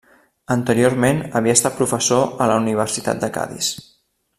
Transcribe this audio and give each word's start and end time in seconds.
Anteriorment 0.55 1.21
havia 1.41 1.55
estat 1.59 1.77
professor 1.83 2.35
a 2.47 2.51
la 2.53 2.59
Universitat 2.67 3.23
de 3.27 3.35
Cadis. 3.41 3.73